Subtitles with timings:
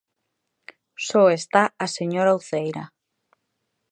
[1.07, 2.83] Só está a señora Uceira.